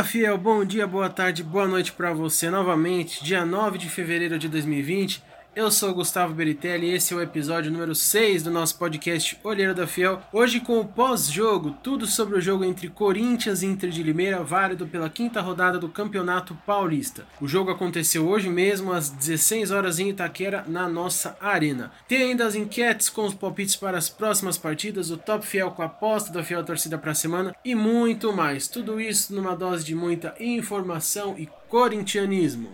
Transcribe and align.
Fala 0.00 0.08
fiel, 0.08 0.38
bom 0.38 0.64
dia, 0.64 0.86
boa 0.86 1.10
tarde, 1.10 1.42
boa 1.42 1.68
noite 1.68 1.92
para 1.92 2.10
você 2.10 2.48
novamente, 2.48 3.22
dia 3.22 3.44
9 3.44 3.76
de 3.76 3.90
fevereiro 3.90 4.38
de 4.38 4.48
2020. 4.48 5.22
Eu 5.54 5.68
sou 5.68 5.92
Gustavo 5.92 6.32
Beritelli 6.32 6.86
e 6.86 6.94
esse 6.94 7.12
é 7.12 7.16
o 7.16 7.20
episódio 7.20 7.72
número 7.72 7.92
6 7.92 8.44
do 8.44 8.52
nosso 8.52 8.78
podcast 8.78 9.36
Olheira 9.42 9.74
da 9.74 9.84
Fiel. 9.84 10.22
Hoje 10.32 10.60
com 10.60 10.78
o 10.78 10.84
pós-jogo, 10.84 11.72
tudo 11.82 12.06
sobre 12.06 12.38
o 12.38 12.40
jogo 12.40 12.64
entre 12.64 12.88
Corinthians 12.88 13.60
e 13.60 13.66
Inter 13.66 13.90
de 13.90 14.00
Limeira, 14.00 14.44
válido 14.44 14.86
pela 14.86 15.10
quinta 15.10 15.40
rodada 15.40 15.76
do 15.76 15.88
Campeonato 15.88 16.56
Paulista. 16.64 17.26
O 17.40 17.48
jogo 17.48 17.68
aconteceu 17.68 18.28
hoje 18.28 18.48
mesmo 18.48 18.92
às 18.92 19.10
16 19.10 19.72
horas 19.72 19.98
em 19.98 20.10
Itaquera, 20.10 20.64
na 20.68 20.88
nossa 20.88 21.36
arena. 21.40 21.90
Tem 22.06 22.22
ainda 22.22 22.46
as 22.46 22.54
enquetes 22.54 23.08
com 23.08 23.26
os 23.26 23.34
palpites 23.34 23.74
para 23.74 23.98
as 23.98 24.08
próximas 24.08 24.56
partidas, 24.56 25.10
o 25.10 25.16
Top 25.16 25.44
Fiel 25.44 25.72
com 25.72 25.82
a 25.82 25.86
aposta 25.86 26.32
da 26.32 26.44
Fiel 26.44 26.62
Torcida 26.62 26.96
para 26.96 27.10
a 27.10 27.14
semana 27.14 27.56
e 27.64 27.74
muito 27.74 28.32
mais. 28.32 28.68
Tudo 28.68 29.00
isso 29.00 29.34
numa 29.34 29.56
dose 29.56 29.84
de 29.84 29.96
muita 29.96 30.32
informação 30.38 31.34
e 31.36 31.48
corintianismo. 31.68 32.70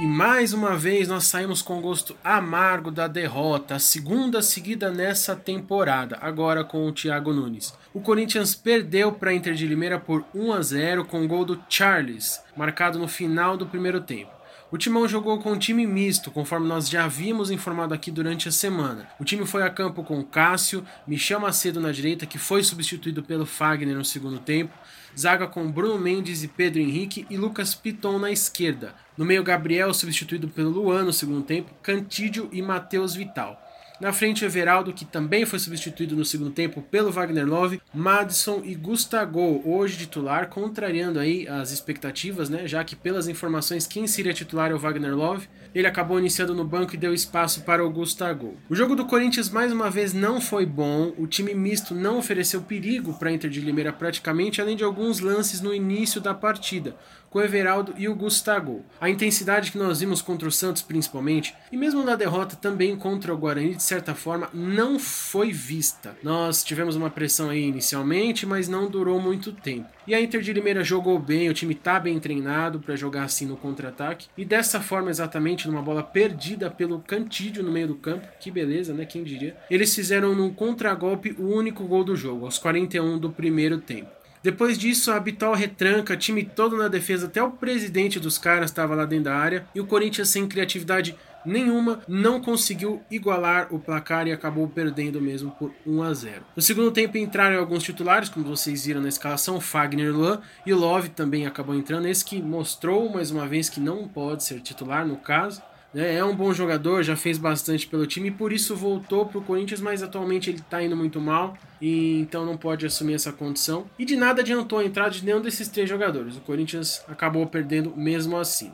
E 0.00 0.06
mais 0.06 0.52
uma 0.52 0.76
vez 0.76 1.08
nós 1.08 1.24
saímos 1.24 1.60
com 1.60 1.80
gosto 1.80 2.16
amargo 2.22 2.88
da 2.88 3.08
derrota, 3.08 3.74
a 3.74 3.78
segunda 3.80 4.40
seguida 4.40 4.92
nessa 4.92 5.34
temporada, 5.34 6.16
agora 6.20 6.62
com 6.62 6.86
o 6.86 6.92
Thiago 6.92 7.32
Nunes. 7.32 7.76
O 7.92 8.00
Corinthians 8.00 8.54
perdeu 8.54 9.10
para 9.10 9.30
a 9.30 9.34
Inter 9.34 9.54
de 9.54 9.66
Limeira 9.66 9.98
por 9.98 10.24
1 10.32 10.52
a 10.52 10.62
0 10.62 11.04
com 11.04 11.24
o 11.24 11.26
gol 11.26 11.44
do 11.44 11.60
Charles, 11.68 12.40
marcado 12.56 12.96
no 12.96 13.08
final 13.08 13.56
do 13.56 13.66
primeiro 13.66 14.00
tempo. 14.00 14.37
O 14.70 14.76
Timão 14.76 15.08
jogou 15.08 15.38
com 15.38 15.52
um 15.52 15.58
time 15.58 15.86
misto, 15.86 16.30
conforme 16.30 16.68
nós 16.68 16.90
já 16.90 17.06
havíamos 17.06 17.50
informado 17.50 17.94
aqui 17.94 18.10
durante 18.10 18.50
a 18.50 18.52
semana. 18.52 19.08
O 19.18 19.24
time 19.24 19.46
foi 19.46 19.62
a 19.62 19.70
campo 19.70 20.04
com 20.04 20.22
Cássio, 20.22 20.84
Michel 21.06 21.40
Macedo 21.40 21.80
na 21.80 21.90
direita, 21.90 22.26
que 22.26 22.36
foi 22.36 22.62
substituído 22.62 23.22
pelo 23.22 23.46
Fagner 23.46 23.96
no 23.96 24.04
segundo 24.04 24.38
tempo, 24.38 24.76
zaga 25.18 25.46
com 25.46 25.72
Bruno 25.72 25.98
Mendes 25.98 26.42
e 26.42 26.48
Pedro 26.48 26.82
Henrique 26.82 27.26
e 27.30 27.38
Lucas 27.38 27.74
Piton 27.74 28.18
na 28.18 28.30
esquerda. 28.30 28.94
No 29.16 29.24
meio, 29.24 29.42
Gabriel 29.42 29.94
substituído 29.94 30.48
pelo 30.48 30.68
Luan 30.68 31.04
no 31.04 31.14
segundo 31.14 31.42
tempo, 31.42 31.72
Cantídio 31.82 32.50
e 32.52 32.60
Matheus 32.60 33.14
Vital. 33.14 33.58
Na 34.00 34.12
frente, 34.12 34.44
Everaldo, 34.44 34.92
que 34.92 35.04
também 35.04 35.44
foi 35.44 35.58
substituído 35.58 36.14
no 36.14 36.24
segundo 36.24 36.52
tempo 36.52 36.80
pelo 36.80 37.10
Wagner 37.10 37.44
Love, 37.44 37.82
Madison 37.92 38.62
e 38.64 38.76
Gustavo, 38.76 39.60
hoje 39.68 39.96
titular, 39.98 40.48
contrariando 40.48 41.18
aí 41.18 41.48
as 41.48 41.72
expectativas, 41.72 42.48
né? 42.48 42.68
Já 42.68 42.84
que 42.84 42.94
pelas 42.94 43.26
informações 43.26 43.88
quem 43.88 44.06
seria 44.06 44.32
titular 44.32 44.70
é 44.70 44.74
o 44.74 44.78
Wagner 44.78 45.16
Love. 45.16 45.48
Ele 45.74 45.86
acabou 45.86 46.18
iniciando 46.18 46.54
no 46.54 46.64
banco 46.64 46.94
e 46.94 46.98
deu 46.98 47.12
espaço 47.12 47.62
para 47.62 47.84
o 47.84 47.90
Gustavo. 47.90 48.56
O 48.70 48.74
jogo 48.74 48.94
do 48.94 49.04
Corinthians 49.04 49.50
mais 49.50 49.72
uma 49.72 49.90
vez 49.90 50.12
não 50.12 50.40
foi 50.40 50.64
bom. 50.64 51.12
O 51.18 51.26
time 51.26 51.52
misto 51.52 51.92
não 51.92 52.18
ofereceu 52.18 52.62
perigo 52.62 53.14
para 53.14 53.32
Inter 53.32 53.50
de 53.50 53.60
Limeira 53.60 53.92
praticamente, 53.92 54.60
além 54.60 54.76
de 54.76 54.84
alguns 54.84 55.18
lances 55.18 55.60
no 55.60 55.74
início 55.74 56.20
da 56.20 56.32
partida 56.32 56.94
com 57.30 57.38
o 57.38 57.42
Everaldo 57.42 57.94
e 57.96 58.08
o 58.08 58.14
Gustavo. 58.14 58.84
A 59.00 59.10
intensidade 59.10 59.70
que 59.70 59.78
nós 59.78 60.00
vimos 60.00 60.22
contra 60.22 60.48
o 60.48 60.52
Santos, 60.52 60.82
principalmente, 60.82 61.54
e 61.70 61.76
mesmo 61.76 62.02
na 62.02 62.16
derrota 62.16 62.56
também 62.56 62.96
contra 62.96 63.32
o 63.32 63.36
Guarani, 63.36 63.74
de 63.74 63.82
certa 63.88 64.14
forma, 64.14 64.50
não 64.52 64.98
foi 64.98 65.50
vista. 65.50 66.16
Nós 66.22 66.62
tivemos 66.62 66.94
uma 66.94 67.08
pressão 67.08 67.48
aí 67.48 67.64
inicialmente, 67.64 68.44
mas 68.44 68.68
não 68.68 68.88
durou 68.88 69.20
muito 69.20 69.50
tempo. 69.50 69.88
E 70.06 70.14
a 70.14 70.20
Inter 70.20 70.40
de 70.40 70.52
Limeira 70.52 70.84
jogou 70.84 71.18
bem, 71.18 71.48
o 71.48 71.54
time 71.54 71.74
tá 71.74 71.98
bem 71.98 72.18
treinado 72.20 72.80
para 72.80 72.96
jogar 72.96 73.24
assim 73.24 73.46
no 73.46 73.56
contra-ataque. 73.56 74.28
E 74.36 74.44
dessa 74.44 74.80
forma, 74.80 75.10
exatamente, 75.10 75.66
numa 75.66 75.82
bola 75.82 76.02
perdida 76.02 76.70
pelo 76.70 77.00
Cantídio 77.00 77.62
no 77.62 77.72
meio 77.72 77.88
do 77.88 77.94
campo, 77.94 78.26
que 78.38 78.50
beleza, 78.50 78.92
né? 78.92 79.04
Quem 79.04 79.24
diria? 79.24 79.56
Eles 79.70 79.94
fizeram 79.94 80.34
num 80.34 80.52
contragolpe 80.52 81.34
o 81.38 81.48
único 81.48 81.84
gol 81.84 82.04
do 82.04 82.16
jogo, 82.16 82.44
aos 82.44 82.58
41 82.58 83.18
do 83.18 83.30
primeiro 83.30 83.78
tempo. 83.78 84.17
Depois 84.42 84.78
disso, 84.78 85.10
a 85.10 85.20
Bitol 85.20 85.54
retranca, 85.54 86.16
time 86.16 86.44
todo 86.44 86.76
na 86.76 86.88
defesa, 86.88 87.26
até 87.26 87.42
o 87.42 87.50
presidente 87.50 88.20
dos 88.20 88.38
caras 88.38 88.70
estava 88.70 88.94
lá 88.94 89.04
dentro 89.04 89.24
da 89.24 89.36
área. 89.36 89.66
E 89.74 89.80
o 89.80 89.86
Corinthians, 89.86 90.28
sem 90.28 90.46
criatividade 90.46 91.16
nenhuma, 91.44 92.00
não 92.06 92.40
conseguiu 92.40 93.02
igualar 93.10 93.68
o 93.70 93.78
placar 93.78 94.26
e 94.26 94.32
acabou 94.32 94.68
perdendo 94.68 95.20
mesmo 95.20 95.50
por 95.52 95.72
1 95.86 96.02
a 96.02 96.14
0. 96.14 96.42
No 96.54 96.62
segundo 96.62 96.90
tempo 96.90 97.16
entraram 97.16 97.58
alguns 97.58 97.82
titulares, 97.82 98.28
como 98.28 98.46
vocês 98.46 98.86
viram 98.86 99.00
na 99.00 99.08
escalação, 99.08 99.60
Fagner 99.60 100.12
Luan 100.12 100.40
e 100.66 100.72
Love 100.72 101.10
também 101.10 101.46
acabou 101.46 101.74
entrando, 101.74 102.06
esse 102.06 102.24
que 102.24 102.40
mostrou 102.42 103.08
mais 103.10 103.30
uma 103.30 103.46
vez 103.46 103.68
que 103.68 103.80
não 103.80 104.06
pode 104.06 104.44
ser 104.44 104.60
titular 104.60 105.06
no 105.06 105.16
caso. 105.16 105.62
Né? 105.92 106.16
É 106.16 106.24
um 106.24 106.34
bom 106.34 106.52
jogador, 106.52 107.02
já 107.02 107.16
fez 107.16 107.38
bastante 107.38 107.86
pelo 107.86 108.06
time 108.06 108.28
e 108.28 108.32
por 108.32 108.52
isso 108.52 108.76
voltou 108.76 109.26
para 109.26 109.38
o 109.38 109.42
Corinthians, 109.42 109.80
mas 109.80 110.02
atualmente 110.02 110.50
ele 110.50 110.58
está 110.58 110.82
indo 110.82 110.96
muito 110.96 111.20
mal 111.20 111.56
e 111.80 112.20
então 112.20 112.44
não 112.44 112.56
pode 112.56 112.84
assumir 112.84 113.14
essa 113.14 113.32
condição. 113.32 113.86
E 113.98 114.04
de 114.04 114.16
nada 114.16 114.42
adiantou 114.42 114.78
a 114.78 114.84
entrada 114.84 115.10
de 115.10 115.24
nenhum 115.24 115.40
desses 115.40 115.68
três 115.68 115.88
jogadores. 115.88 116.36
O 116.36 116.40
Corinthians 116.40 117.02
acabou 117.08 117.46
perdendo 117.46 117.96
mesmo 117.96 118.36
assim. 118.36 118.70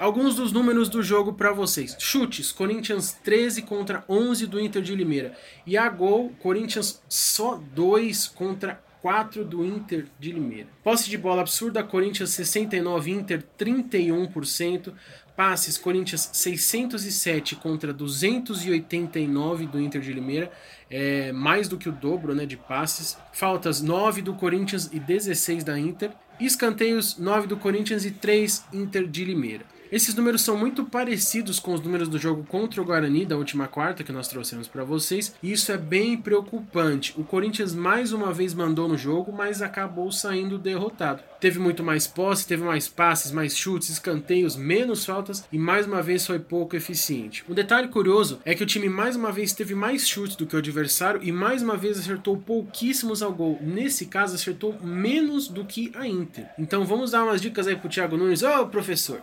Alguns 0.00 0.34
dos 0.34 0.50
números 0.50 0.88
do 0.88 1.02
jogo 1.02 1.34
para 1.34 1.52
vocês. 1.52 1.94
Chutes: 1.98 2.50
Corinthians 2.50 3.12
13 3.22 3.60
contra 3.60 4.02
11 4.08 4.46
do 4.46 4.58
Inter 4.58 4.80
de 4.80 4.96
Limeira. 4.96 5.36
E 5.66 5.76
a 5.76 5.90
gol: 5.90 6.32
Corinthians 6.40 7.02
só 7.06 7.60
2 7.74 8.28
contra 8.28 8.80
4 9.02 9.44
do 9.44 9.64
Inter 9.64 10.06
de 10.18 10.32
Limeira. 10.32 10.68
Posse 10.82 11.08
de 11.08 11.16
bola 11.16 11.40
absurda, 11.40 11.82
Corinthians 11.82 12.30
69, 12.30 13.10
Inter 13.10 13.44
31%. 13.58 14.92
Passes, 15.36 15.78
Corinthians 15.78 16.28
607 16.34 17.56
contra 17.56 17.94
289 17.94 19.66
do 19.66 19.80
Inter 19.80 20.02
de 20.02 20.12
Limeira, 20.12 20.52
é 20.90 21.32
mais 21.32 21.66
do 21.66 21.78
que 21.78 21.88
o 21.88 21.92
dobro 21.92 22.34
né, 22.34 22.44
de 22.44 22.58
passes. 22.58 23.16
Faltas 23.32 23.80
9 23.80 24.20
do 24.20 24.34
Corinthians 24.34 24.90
e 24.92 25.00
16 25.00 25.64
da 25.64 25.78
Inter. 25.78 26.10
Escanteios 26.46 27.18
9 27.18 27.46
do 27.46 27.56
Corinthians 27.56 28.04
e 28.04 28.10
3 28.10 28.64
Inter 28.72 29.06
de 29.06 29.24
Limeira. 29.24 29.64
Esses 29.92 30.14
números 30.14 30.42
são 30.42 30.56
muito 30.56 30.84
parecidos 30.84 31.58
com 31.58 31.74
os 31.74 31.80
números 31.80 32.08
do 32.08 32.16
jogo 32.16 32.44
contra 32.44 32.80
o 32.80 32.84
Guarani 32.84 33.26
da 33.26 33.36
última 33.36 33.66
quarta 33.66 34.04
que 34.04 34.12
nós 34.12 34.28
trouxemos 34.28 34.68
para 34.68 34.84
vocês, 34.84 35.34
e 35.42 35.50
isso 35.50 35.72
é 35.72 35.76
bem 35.76 36.16
preocupante. 36.16 37.12
O 37.18 37.24
Corinthians 37.24 37.74
mais 37.74 38.12
uma 38.12 38.32
vez 38.32 38.54
mandou 38.54 38.86
no 38.86 38.96
jogo, 38.96 39.32
mas 39.32 39.60
acabou 39.60 40.12
saindo 40.12 40.58
derrotado. 40.58 41.24
Teve 41.40 41.58
muito 41.58 41.82
mais 41.82 42.06
posse, 42.06 42.46
teve 42.46 42.62
mais 42.62 42.86
passes, 42.86 43.32
mais 43.32 43.56
chutes, 43.56 43.90
escanteios, 43.90 44.54
menos 44.54 45.04
faltas 45.04 45.44
e 45.50 45.58
mais 45.58 45.86
uma 45.86 46.00
vez 46.00 46.24
foi 46.24 46.38
pouco 46.38 46.76
eficiente. 46.76 47.42
Um 47.48 47.54
detalhe 47.54 47.88
curioso 47.88 48.38
é 48.44 48.54
que 48.54 48.62
o 48.62 48.66
time 48.66 48.88
mais 48.88 49.16
uma 49.16 49.32
vez 49.32 49.52
teve 49.52 49.74
mais 49.74 50.06
chutes 50.06 50.36
do 50.36 50.46
que 50.46 50.54
o 50.54 50.58
adversário 50.58 51.20
e 51.20 51.32
mais 51.32 51.62
uma 51.62 51.76
vez 51.76 51.98
acertou 51.98 52.36
pouquíssimos 52.36 53.22
ao 53.22 53.32
gol. 53.32 53.58
Nesse 53.60 54.06
caso, 54.06 54.36
acertou 54.36 54.78
menos 54.84 55.48
do 55.48 55.64
que 55.64 55.90
a 55.96 56.06
Inter. 56.06 56.29
Então 56.58 56.84
vamos 56.84 57.10
dar 57.10 57.24
umas 57.24 57.40
dicas 57.40 57.66
aí 57.66 57.76
pro 57.76 57.88
Thiago 57.88 58.16
Nunes. 58.16 58.42
Ô, 58.42 58.62
oh, 58.62 58.66
professor, 58.66 59.22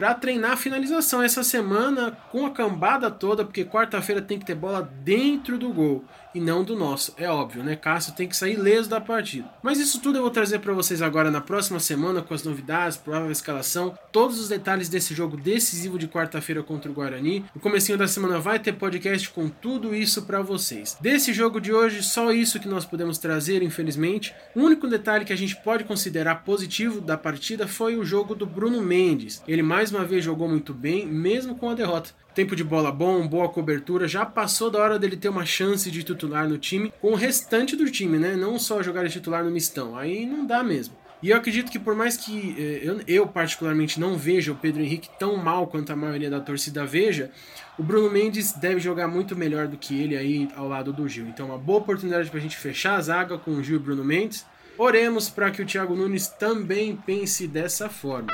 para 0.00 0.14
treinar 0.14 0.52
a 0.52 0.56
finalização 0.56 1.20
essa 1.20 1.44
semana 1.44 2.16
com 2.32 2.46
a 2.46 2.50
cambada 2.50 3.10
toda, 3.10 3.44
porque 3.44 3.66
quarta-feira 3.66 4.22
tem 4.22 4.38
que 4.38 4.46
ter 4.46 4.54
bola 4.54 4.90
dentro 5.04 5.58
do 5.58 5.70
gol 5.74 6.02
e 6.34 6.40
não 6.40 6.62
do 6.62 6.76
nosso. 6.76 7.12
É 7.16 7.28
óbvio, 7.28 7.62
né? 7.62 7.76
Cássio 7.76 8.14
tem 8.14 8.28
que 8.28 8.36
sair 8.36 8.56
leso 8.56 8.88
da 8.88 9.00
partida. 9.00 9.50
Mas 9.62 9.78
isso 9.78 10.00
tudo 10.00 10.18
eu 10.18 10.22
vou 10.22 10.30
trazer 10.30 10.60
para 10.60 10.72
vocês 10.72 11.02
agora 11.02 11.30
na 11.30 11.40
próxima 11.40 11.80
semana 11.80 12.22
com 12.22 12.34
as 12.34 12.44
novidades, 12.44 12.96
provável 12.96 13.30
escalação, 13.30 13.96
todos 14.12 14.40
os 14.40 14.48
detalhes 14.48 14.88
desse 14.88 15.14
jogo 15.14 15.36
decisivo 15.36 15.98
de 15.98 16.08
quarta-feira 16.08 16.62
contra 16.62 16.90
o 16.90 16.94
Guarani. 16.94 17.44
No 17.54 17.60
comecinho 17.60 17.98
da 17.98 18.08
semana 18.08 18.38
vai 18.38 18.58
ter 18.58 18.72
podcast 18.72 19.28
com 19.30 19.48
tudo 19.48 19.94
isso 19.94 20.22
para 20.22 20.40
vocês. 20.40 20.96
Desse 21.00 21.32
jogo 21.32 21.60
de 21.60 21.72
hoje, 21.72 22.02
só 22.02 22.32
isso 22.32 22.60
que 22.60 22.68
nós 22.68 22.84
podemos 22.84 23.18
trazer, 23.18 23.62
infelizmente. 23.62 24.34
O 24.54 24.60
único 24.60 24.86
detalhe 24.86 25.24
que 25.24 25.32
a 25.32 25.36
gente 25.36 25.56
pode 25.56 25.84
considerar 25.84 26.44
positivo 26.44 27.00
da 27.00 27.18
partida 27.18 27.66
foi 27.66 27.96
o 27.96 28.04
jogo 28.04 28.34
do 28.34 28.46
Bruno 28.46 28.80
Mendes. 28.80 29.42
Ele 29.46 29.62
mais 29.62 29.89
uma 29.90 30.04
vez 30.04 30.24
jogou 30.24 30.48
muito 30.48 30.72
bem, 30.72 31.06
mesmo 31.06 31.54
com 31.54 31.68
a 31.68 31.74
derrota. 31.74 32.10
Tempo 32.34 32.54
de 32.54 32.62
bola 32.62 32.92
bom, 32.92 33.26
boa 33.26 33.48
cobertura, 33.48 34.06
já 34.06 34.24
passou 34.24 34.70
da 34.70 34.78
hora 34.78 34.98
dele 34.98 35.16
ter 35.16 35.28
uma 35.28 35.44
chance 35.44 35.90
de 35.90 36.02
titular 36.02 36.48
no 36.48 36.58
time 36.58 36.92
com 37.00 37.12
o 37.12 37.16
restante 37.16 37.74
do 37.74 37.90
time, 37.90 38.18
né? 38.18 38.36
Não 38.36 38.58
só 38.58 38.82
jogar 38.82 39.04
de 39.04 39.12
titular 39.12 39.44
no 39.44 39.50
mistão. 39.50 39.96
Aí 39.96 40.24
não 40.24 40.46
dá 40.46 40.62
mesmo. 40.62 40.94
E 41.22 41.30
eu 41.30 41.36
acredito 41.36 41.70
que 41.70 41.78
por 41.78 41.94
mais 41.94 42.16
que 42.16 42.56
eh, 42.58 42.80
eu, 42.82 43.00
eu, 43.06 43.26
particularmente 43.26 44.00
não 44.00 44.16
veja 44.16 44.52
o 44.52 44.56
Pedro 44.56 44.80
Henrique 44.80 45.10
tão 45.18 45.36
mal 45.36 45.66
quanto 45.66 45.92
a 45.92 45.96
maioria 45.96 46.30
da 46.30 46.40
torcida 46.40 46.86
veja, 46.86 47.30
o 47.78 47.82
Bruno 47.82 48.10
Mendes 48.10 48.52
deve 48.52 48.80
jogar 48.80 49.06
muito 49.06 49.36
melhor 49.36 49.68
do 49.68 49.76
que 49.76 50.00
ele 50.00 50.16
aí 50.16 50.48
ao 50.56 50.66
lado 50.66 50.92
do 50.92 51.06
Gil. 51.06 51.26
Então 51.26 51.46
uma 51.46 51.58
boa 51.58 51.80
oportunidade 51.80 52.30
para 52.30 52.38
a 52.38 52.42
gente 52.42 52.56
fechar 52.56 52.96
a 52.96 53.00
zaga 53.02 53.36
com 53.36 53.50
o 53.50 53.62
Gil 53.62 53.76
e 53.76 53.78
Bruno 53.78 54.04
Mendes. 54.04 54.46
Oremos 54.78 55.28
para 55.28 55.50
que 55.50 55.60
o 55.60 55.66
Thiago 55.66 55.94
Nunes 55.94 56.26
também 56.26 56.96
pense 56.96 57.46
dessa 57.46 57.90
forma. 57.90 58.32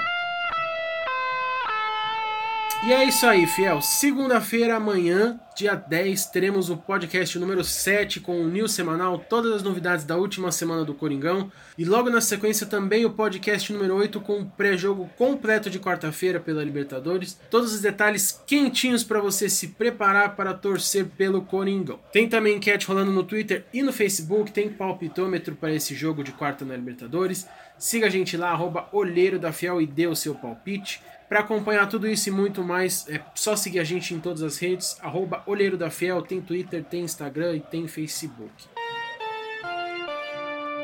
E 2.85 2.93
é 2.93 3.05
isso 3.05 3.27
aí, 3.27 3.47
fiel. 3.49 3.81
Segunda-feira, 3.81 4.77
amanhã, 4.77 5.41
dia 5.57 5.75
10, 5.75 6.27
teremos 6.27 6.71
o 6.71 6.77
podcast 6.77 7.37
número 7.37 7.65
7 7.65 8.21
com 8.21 8.41
o 8.41 8.49
News 8.49 8.73
Semanal, 8.73 9.19
todas 9.19 9.51
as 9.53 9.63
novidades 9.63 10.05
da 10.05 10.17
última 10.17 10.53
semana 10.53 10.85
do 10.85 10.95
Coringão. 10.95 11.51
E 11.77 11.85
logo 11.85 12.09
na 12.11 12.21
sequência 12.21 12.65
também 12.65 13.05
o 13.05 13.11
podcast 13.11 13.73
número 13.73 13.97
8 13.97 14.21
com 14.21 14.41
o 14.41 14.47
pré-jogo 14.47 15.11
completo 15.17 15.69
de 15.69 15.81
quarta-feira 15.81 16.39
pela 16.39 16.63
Libertadores. 16.63 17.37
Todos 17.51 17.75
os 17.75 17.81
detalhes 17.81 18.41
quentinhos 18.47 19.03
para 19.03 19.21
você 19.21 19.49
se 19.49 19.69
preparar 19.69 20.37
para 20.37 20.55
torcer 20.55 21.07
pelo 21.07 21.43
Coringão. 21.43 21.99
Tem 22.13 22.29
também 22.29 22.57
enquete 22.57 22.87
rolando 22.87 23.11
no 23.11 23.25
Twitter 23.25 23.65
e 23.73 23.83
no 23.83 23.93
Facebook, 23.93 24.53
tem 24.53 24.69
palpitômetro 24.69 25.57
para 25.57 25.75
esse 25.75 25.93
jogo 25.93 26.23
de 26.23 26.31
quarta 26.31 26.65
na 26.65 26.77
Libertadores. 26.77 27.49
Siga 27.79 28.07
a 28.07 28.11
gente 28.11 28.37
lá, 28.37 28.51
arroba 28.51 28.89
Olheiro 28.93 29.39
da 29.39 29.53
Fiel 29.53 29.81
e 29.83 29.87
dê 29.87 30.07
o 30.07 30.15
seu 30.15 30.35
palpite. 30.35 31.03
Para 31.29 31.41
acompanhar 31.41 31.89
tudo 31.89 32.07
isso 32.07 32.29
e 32.29 32.33
muito 32.33 32.63
mais, 32.63 33.09
é 33.09 33.21
só 33.35 33.57
seguir 33.57 33.81
a 33.81 33.85
gente 33.85 34.15
em 34.15 34.21
todas 34.21 34.43
as 34.43 34.59
redes, 34.59 34.97
arroba 35.03 35.43
Olheiro 35.47 35.77
da 35.77 35.91
Fiel, 35.91 36.23
tem 36.23 36.41
Twitter, 36.41 36.85
tem 36.85 37.03
Instagram 37.03 37.57
e 37.57 37.61
tem 37.61 37.89
Facebook. 37.89 38.53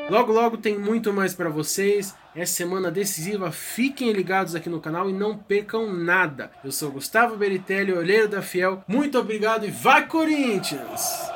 Logo, 0.09 0.33
logo 0.33 0.57
tem 0.57 0.77
muito 0.77 1.13
mais 1.13 1.33
para 1.33 1.49
vocês. 1.49 2.13
É 2.35 2.45
semana 2.45 2.91
decisiva, 2.91 3.51
fiquem 3.51 4.11
ligados 4.11 4.53
aqui 4.53 4.69
no 4.69 4.81
canal 4.81 5.09
e 5.09 5.13
não 5.13 5.37
percam 5.37 5.93
nada. 5.93 6.51
Eu 6.63 6.71
sou 6.71 6.91
Gustavo 6.91 7.37
Beritelli, 7.37 7.93
Olheiro 7.93 8.27
da 8.27 8.41
Fiel. 8.41 8.83
Muito 8.87 9.17
obrigado 9.17 9.65
e 9.65 9.71
vai 9.71 10.07
Corinthians! 10.07 11.32